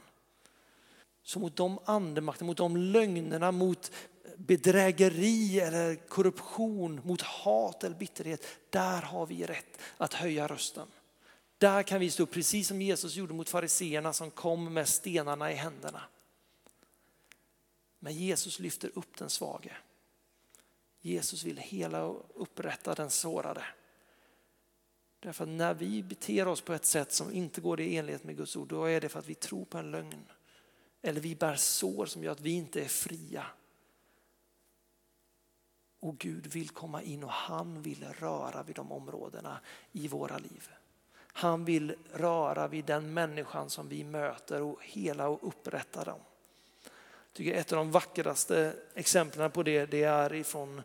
[1.22, 3.92] Så mot de andemakter, mot de lögnerna, mot
[4.36, 10.88] bedrägeri eller korruption, mot hat eller bitterhet, där har vi rätt att höja rösten.
[11.58, 15.54] Där kan vi stå precis som Jesus gjorde mot fariseerna som kom med stenarna i
[15.54, 16.02] händerna.
[17.98, 19.76] Men Jesus lyfter upp den svage.
[21.00, 23.64] Jesus vill hela och upprätta den sårade.
[25.20, 28.36] Därför att när vi beter oss på ett sätt som inte går i enlighet med
[28.36, 30.24] Guds ord, då är det för att vi tror på en lögn.
[31.02, 33.46] Eller vi bär sår som gör att vi inte är fria.
[36.00, 39.60] Och Gud vill komma in och han vill röra vid de områdena
[39.92, 40.68] i våra liv.
[41.16, 46.20] Han vill röra vid den människan som vi möter och hela och upprätta dem.
[46.84, 50.82] Jag tycker ett av de vackraste exemplen på det, det är ifrån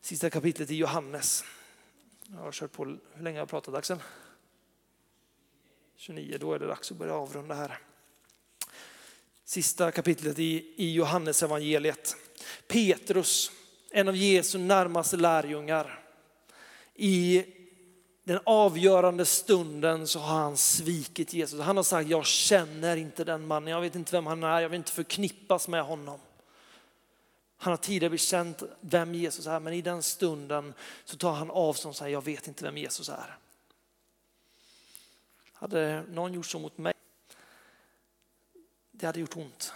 [0.00, 1.44] sista kapitlet i Johannes.
[2.32, 3.98] Jag har kört på, hur länge har jag pratat Axel?
[5.96, 7.78] 29, då är det dags att börja avrunda här.
[9.44, 12.16] Sista kapitlet i, i Johannes evangeliet.
[12.66, 13.50] Petrus,
[13.90, 16.04] en av Jesu närmaste lärjungar.
[16.94, 17.44] I
[18.24, 21.60] den avgörande stunden så har han svikit Jesus.
[21.60, 24.68] Han har sagt, jag känner inte den mannen, jag vet inte vem han är, jag
[24.68, 26.20] vill inte förknippas med honom.
[27.60, 31.90] Han har tidigare bekänt vem Jesus är, men i den stunden så tar han avstånd
[31.90, 33.38] och säger, jag vet inte vem Jesus är.
[35.52, 36.94] Hade någon gjort så mot mig,
[38.90, 39.72] det hade gjort ont.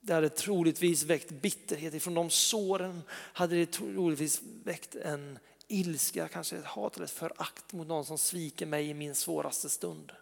[0.00, 1.94] Det hade troligtvis väckt bitterhet.
[1.94, 7.72] Ifrån de såren hade det troligtvis väckt en ilska, kanske ett hat eller ett förakt
[7.72, 10.12] mot någon som sviker mig i min svåraste stund.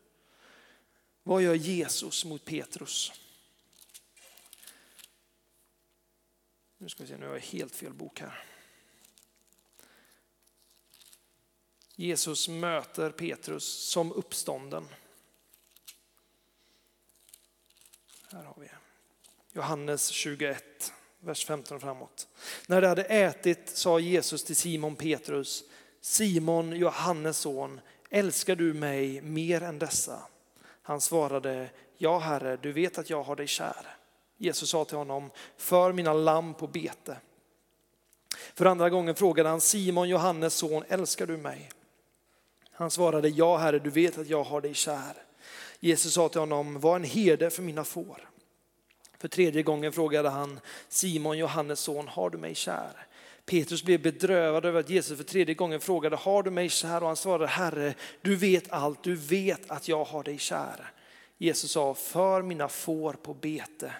[1.22, 3.12] Vad gör Jesus mot Petrus?
[6.82, 8.44] Nu ska vi se, nu har jag helt fel bok här.
[11.96, 14.88] Jesus möter Petrus som uppstånden.
[18.30, 18.68] Här har vi
[19.52, 22.28] Johannes 21, vers 15 framåt.
[22.66, 25.64] När de hade ätit sa Jesus till Simon Petrus,
[26.00, 30.28] Simon, Johannes son, älskar du mig mer än dessa?
[30.82, 34.01] Han svarade, ja Herre, du vet att jag har dig kär.
[34.42, 37.16] Jesus sa till honom, för mina lamm på bete.
[38.55, 41.70] För andra gången frågade han Simon, Johannes son, älskar du mig?
[42.72, 45.14] Han svarade, ja Herre, du vet att jag har dig kär.
[45.81, 48.28] Jesus sa till honom, var en herde för mina får.
[49.18, 53.07] För tredje gången frågade han Simon, Johannes son, har du mig kär?
[53.46, 57.00] Petrus blev bedrövad över att Jesus för tredje gången frågade, har du mig kär?
[57.00, 60.92] Och han svarade, Herre, du vet allt, du vet att jag har dig kär.
[61.38, 63.92] Jesus sa, för mina får på bete.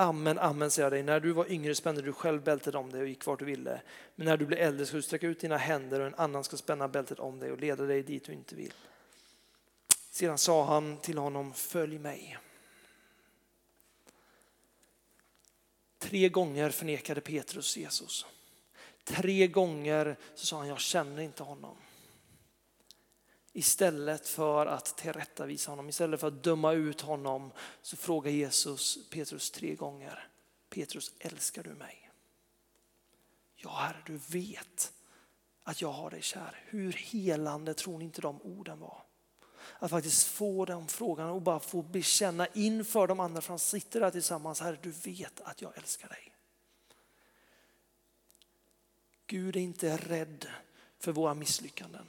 [0.00, 3.00] Amen, amen säger jag dig, när du var yngre spände du själv bältet om dig
[3.00, 3.82] och gick vart du ville.
[4.14, 6.56] Men när du blir äldre ska du sträcka ut dina händer och en annan ska
[6.56, 8.72] spänna bältet om dig och leda dig dit du inte vill.
[10.10, 12.38] Sedan sa han till honom, följ mig.
[15.98, 18.26] Tre gånger förnekade Petrus Jesus.
[19.04, 21.76] Tre gånger så sa han, jag känner inte honom.
[23.52, 29.50] Istället för att tillrättavisa honom, istället för att döma ut honom så frågar Jesus Petrus
[29.50, 30.28] tre gånger.
[30.68, 32.10] Petrus, älskar du mig?
[33.56, 34.92] Ja, Herre, du vet
[35.62, 36.64] att jag har dig kär.
[36.66, 39.02] Hur helande tror ni inte de orden var?
[39.78, 44.00] Att faktiskt få den frågan och bara få bekänna inför de andra, för han sitter
[44.00, 44.60] där tillsammans.
[44.60, 46.32] Herre, du vet att jag älskar dig.
[49.26, 50.46] Gud är inte rädd
[50.98, 52.06] för våra misslyckanden.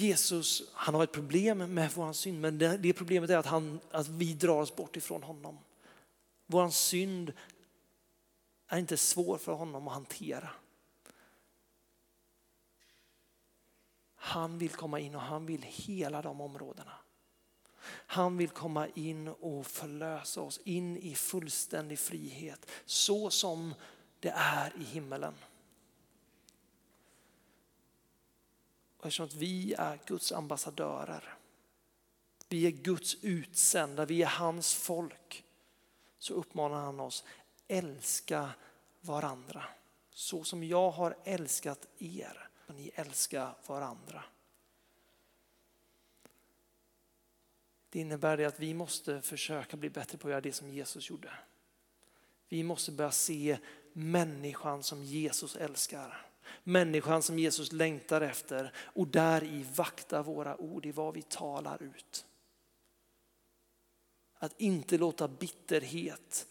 [0.00, 3.80] Jesus, han har ett problem med vår synd, men det, det problemet är att, han,
[3.90, 5.58] att vi drar oss bort ifrån honom.
[6.46, 7.32] Vår synd
[8.68, 10.50] är inte svår för honom att hantera.
[14.14, 16.92] Han vill komma in och han vill hela de områdena.
[17.90, 23.74] Han vill komma in och förlösa oss in i fullständig frihet, så som
[24.20, 25.34] det är i himmelen.
[28.98, 31.34] Och eftersom att vi är Guds ambassadörer,
[32.48, 35.44] vi är Guds utsända, vi är hans folk,
[36.18, 37.24] så uppmanar han oss,
[37.68, 38.50] älska
[39.00, 39.64] varandra.
[40.10, 44.24] Så som jag har älskat er, och ni älska varandra.
[47.90, 51.10] Det innebär det att vi måste försöka bli bättre på att göra det som Jesus
[51.10, 51.30] gjorde.
[52.48, 53.58] Vi måste börja se
[53.92, 56.27] människan som Jesus älskar.
[56.64, 61.82] Människan som Jesus längtar efter och där i vakta våra ord i vad vi talar
[61.82, 62.24] ut.
[64.34, 66.46] Att inte låta bitterhet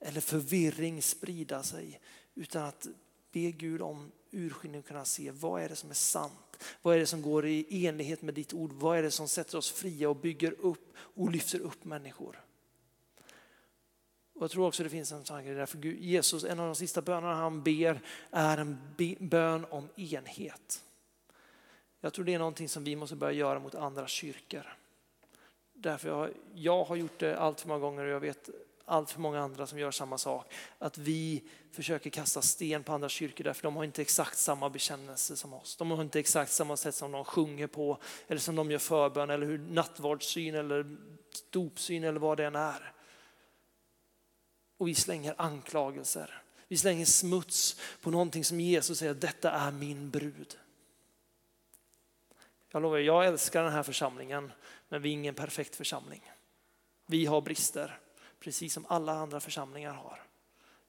[0.00, 2.00] eller förvirring sprida sig
[2.34, 2.86] utan att
[3.32, 6.64] be Gud om urskiljning och kunna se vad är det som är sant?
[6.82, 8.72] Vad är det som går i enlighet med ditt ord?
[8.72, 12.44] Vad är det som sätter oss fria och bygger upp och lyfter upp människor?
[14.40, 17.02] Och jag tror också det finns en tanke där, för Jesus, en av de sista
[17.02, 18.00] bönerna han ber
[18.30, 18.78] är en
[19.20, 20.82] bön om enhet.
[22.00, 24.76] Jag tror det är någonting som vi måste börja göra mot andra kyrkor.
[25.72, 28.50] Därför jag, jag har gjort det allt för många gånger och jag vet
[28.84, 30.52] allt för många andra som gör samma sak.
[30.78, 35.36] Att vi försöker kasta sten på andra kyrkor därför de har inte exakt samma bekännelse
[35.36, 35.76] som oss.
[35.76, 37.98] De har inte exakt samma sätt som de sjunger på
[38.28, 40.96] eller som de gör förbön eller hur nattvardssyn eller
[41.50, 42.92] dopsyn eller vad det än är
[44.80, 46.42] och vi slänger anklagelser.
[46.68, 50.58] Vi slänger smuts på någonting som Jesus säger, detta är min brud.
[52.68, 54.52] Jag lovar, jag älskar den här församlingen,
[54.88, 56.32] men vi är ingen perfekt församling.
[57.06, 57.98] Vi har brister,
[58.38, 60.22] precis som alla andra församlingar har.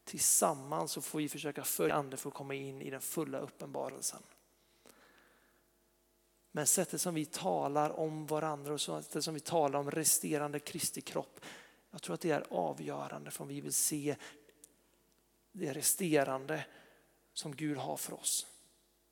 [0.04, 4.22] Tillsammans så får vi försöka följa anden för att komma in i den fulla uppenbarelsen.
[6.52, 11.02] Men sättet som vi talar om varandra och sättet som vi talar om resterande Kristi
[11.02, 11.40] kropp
[11.92, 14.16] jag tror att det är avgörande för om vi vill se
[15.52, 16.66] det resterande
[17.34, 18.48] som Gud har för oss.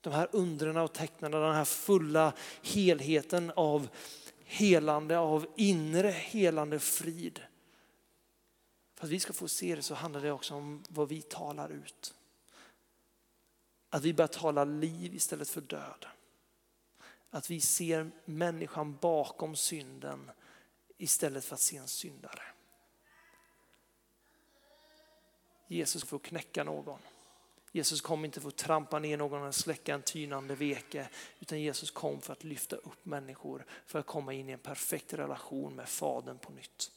[0.00, 2.32] De här undren och tecknen, den här fulla
[2.62, 3.88] helheten av
[4.44, 7.42] helande, av inre helande frid.
[8.94, 11.68] För att vi ska få se det så handlar det också om vad vi talar
[11.68, 12.14] ut.
[13.90, 16.06] Att vi börjar tala liv istället för död.
[17.30, 20.30] Att vi ser människan bakom synden
[20.98, 22.42] istället för att se en syndare.
[25.76, 26.98] Jesus får knäcka någon.
[27.72, 31.08] Jesus kom inte för att trampa ner någon eller släcka en tynande veke,
[31.40, 35.12] utan Jesus kom för att lyfta upp människor, för att komma in i en perfekt
[35.12, 36.90] relation med Fadern på nytt.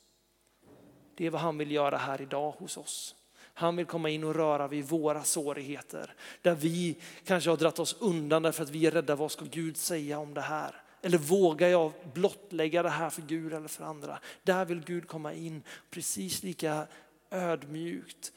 [1.15, 3.15] Det är vad han vill göra här idag hos oss.
[3.35, 6.95] Han vill komma in och röra vid våra sårigheter, Där vi
[7.25, 10.33] kanske har dratt oss undan därför att vi är rädda, vad ska Gud säga om
[10.33, 10.81] det här?
[11.01, 14.19] Eller vågar jag blottlägga det här för Gud eller för andra?
[14.43, 16.87] Där vill Gud komma in precis lika
[17.29, 18.31] ödmjukt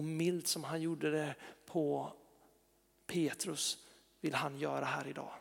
[0.00, 1.34] och milt som han gjorde det
[1.66, 2.12] på
[3.06, 3.78] Petrus
[4.20, 5.32] vill han göra här idag.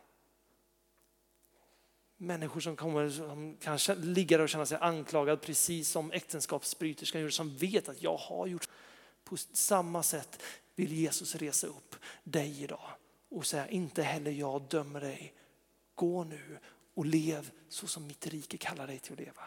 [2.17, 7.57] Människor som, kommer, som kan ligga och känna sig anklagad precis som äktenskapsbryterskan gjorde, som
[7.57, 8.69] vet att jag har gjort
[9.23, 10.41] på samma sätt
[10.75, 12.89] vill Jesus resa upp dig idag
[13.29, 15.33] och säga inte heller jag dömer dig.
[15.95, 16.59] Gå nu
[16.93, 19.43] och lev så som mitt rike kallar dig till att leva.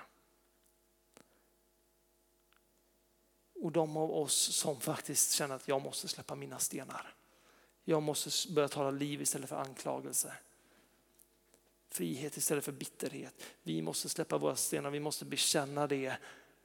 [3.62, 7.14] Och de av oss som faktiskt känner att jag måste släppa mina stenar.
[7.84, 10.34] Jag måste börja tala liv istället för anklagelse.
[11.88, 13.42] Frihet istället för bitterhet.
[13.62, 16.16] Vi måste släppa våra stenar, vi måste bekänna det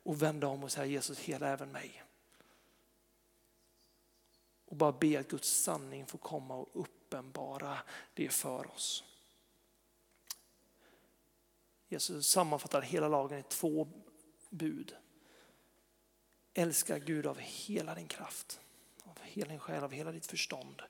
[0.03, 2.03] och vända om och säga Jesus hela även mig.
[4.65, 7.77] Och bara be att Guds sanning får komma och uppenbara
[8.13, 9.03] det för oss.
[11.87, 13.87] Jesus sammanfattar hela lagen i två
[14.49, 14.95] bud.
[16.57, 18.59] Älska Gud av hela din kraft,
[19.03, 20.81] av hela din själ, av hela ditt förstånd.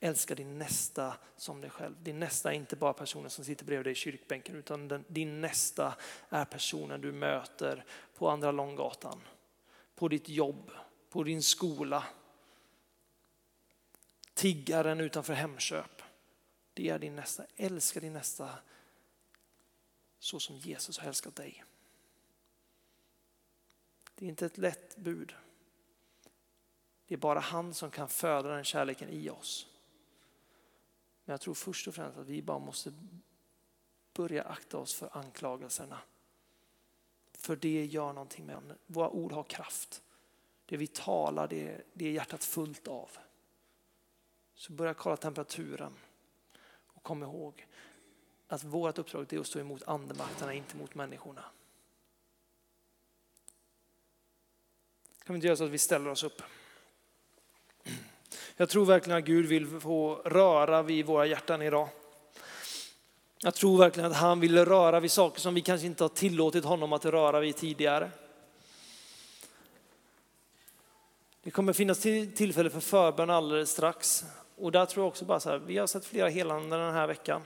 [0.00, 2.02] Älska din nästa som dig själv.
[2.02, 5.40] Din nästa är inte bara personen som sitter bredvid dig i kyrkbänken utan den, din
[5.40, 5.96] nästa
[6.28, 9.20] är personen du möter på Andra Långgatan,
[9.94, 10.70] på ditt jobb,
[11.10, 12.04] på din skola.
[14.34, 16.02] Tiggaren utanför Hemköp.
[16.74, 17.46] Det är din nästa.
[17.56, 18.50] Älska din nästa
[20.18, 21.64] så som Jesus har älskat dig.
[24.20, 25.34] Det är inte ett lätt bud.
[27.06, 29.66] Det är bara han som kan föda den kärleken i oss.
[31.24, 32.92] Men jag tror först och främst att vi bara måste
[34.12, 35.98] börja akta oss för anklagelserna.
[37.32, 38.64] För det gör någonting med oss.
[38.86, 40.02] Våra ord har kraft.
[40.66, 43.10] Det vi talar, det, det är hjärtat fullt av.
[44.54, 45.92] Så börja kolla temperaturen.
[46.68, 47.66] Och kom ihåg
[48.48, 51.44] att vårt uppdrag är att stå emot andemakterna, inte mot människorna.
[55.30, 56.42] Kan vi inte göra så att vi ställer oss upp?
[58.56, 61.88] Jag tror verkligen att Gud vill få röra vid våra hjärtan idag.
[63.42, 66.64] Jag tror verkligen att han vill röra vid saker som vi kanske inte har tillåtit
[66.64, 68.10] honom att röra vid tidigare.
[71.42, 74.24] Det kommer finnas tillfälle för förbön alldeles strax.
[74.56, 77.06] Och där tror jag också bara så här, vi har sett flera helanden den här
[77.06, 77.42] veckan.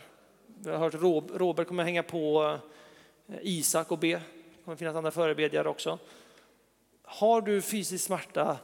[0.46, 0.94] Vi har hört
[1.40, 2.58] Robert kommer hänga på
[3.26, 4.08] eh, Isak och be.
[4.08, 5.98] Det kommer finnas andra förebedjare också.
[7.04, 8.58] Har du fysisk smärta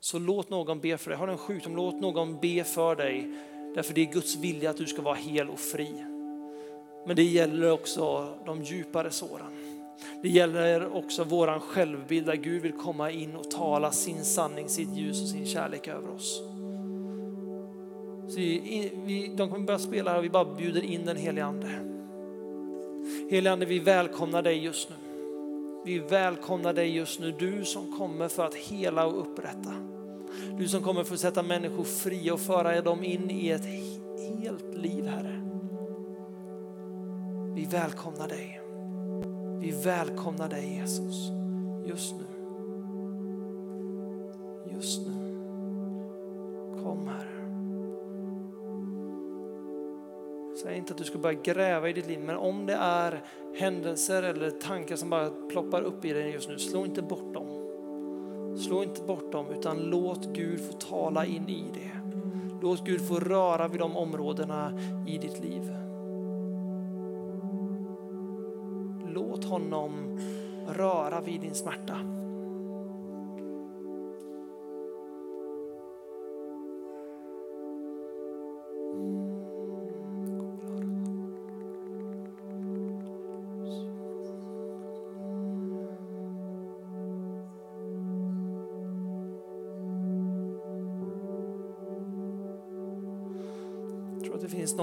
[0.00, 1.18] så låt någon be för dig.
[1.18, 3.28] Har du en sjukdom, låt någon be för dig.
[3.74, 6.04] Därför det är Guds vilja att du ska vara hel och fri.
[7.06, 9.80] Men det gäller också de djupare såren.
[10.22, 14.96] Det gäller också våran självbild där Gud vill komma in och tala sin sanning, sitt
[14.96, 16.42] ljus och sin kärlek över oss.
[18.28, 21.68] Så vi, de kommer börja spela här och vi bara bjuder in den helige Ande.
[23.30, 25.09] Helige Ande, vi välkomnar dig just nu.
[25.84, 29.74] Vi välkomnar dig just nu, du som kommer för att hela och upprätta.
[30.58, 33.64] Du som kommer för att sätta människor fria och föra dem in i ett
[34.38, 35.40] helt liv, Herre.
[37.54, 38.60] Vi välkomnar dig.
[39.60, 41.30] Vi välkomnar dig Jesus,
[41.84, 42.26] just nu.
[44.74, 45.14] Just nu.
[46.82, 47.39] Kom Herre.
[50.62, 53.22] Säg inte att du ska börja gräva i ditt liv, men om det är
[53.58, 57.46] händelser eller tankar som bara ploppar upp i dig just nu, slå inte bort dem.
[58.58, 61.90] Slå inte bort dem, utan låt Gud få tala in i det.
[62.62, 65.74] Låt Gud få röra vid de områdena i ditt liv.
[69.14, 70.18] Låt honom
[70.76, 72.19] röra vid din smärta.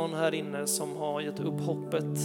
[0.07, 2.17] Någon här inne som har gett upp hoppet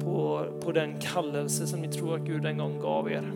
[0.00, 3.32] på, på den kallelse som ni tror att Gud en gång gav er.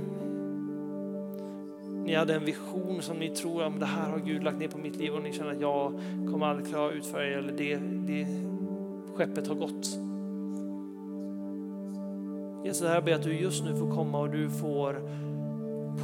[2.04, 4.78] Ni hade en vision som ni tror att det här har Gud lagt ner på
[4.78, 5.92] mitt liv och ni känner att jag
[6.30, 8.26] kommer aldrig klara att utföra det eller det, det
[9.14, 9.98] skeppet har gått.
[12.66, 14.92] Jesus, här ber att du just nu får komma och du får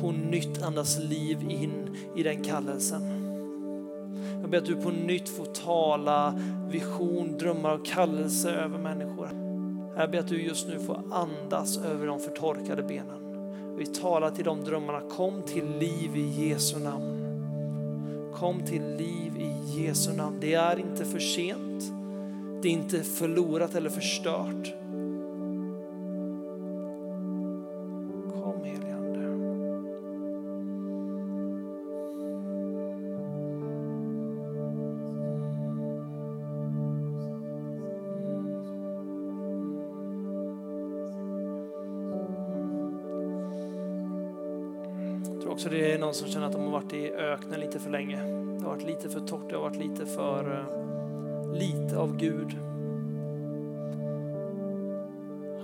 [0.01, 3.20] på nytt andas liv in i den kallelsen.
[4.51, 6.39] Jag ber att du på nytt får tala
[6.69, 9.31] vision, drömmar och kallelse över människor.
[9.97, 13.47] Jag ber att du just nu får andas över de förtorkade benen.
[13.77, 18.33] Vi talar till de drömmarna, kom till liv i Jesu namn.
[18.35, 20.37] Kom till liv i Jesu namn.
[20.41, 21.93] Det är inte för sent.
[22.63, 24.75] Det är inte förlorat eller förstört.
[46.21, 48.17] Som känner att de har varit i öknen lite för länge.
[48.59, 52.57] Det har varit lite för torrt, det har varit lite för eh, lite av Gud.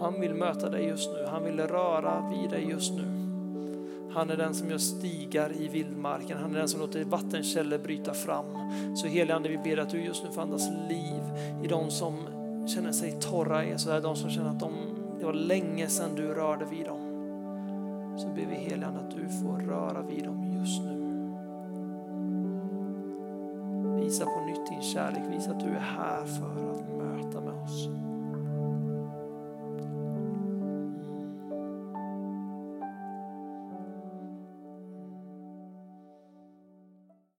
[0.01, 3.05] Han vill möta dig just nu, han vill röra vid dig just nu.
[4.15, 8.15] Han är den som gör stigar i vildmarken, han är den som låter vattenkällor bryta
[8.15, 8.45] fram.
[8.97, 11.23] Så heligande vi ber att du just nu får andas liv
[11.65, 12.15] i de som
[12.67, 14.73] känner sig torra, i sådär, de som känner att de,
[15.19, 17.01] det var länge sedan du rörde vid dem.
[18.19, 20.97] Så ber vi heligande att du får röra vid dem just nu.
[24.01, 27.89] Visa på nytt din kärlek, visa att du är här för att möta med oss.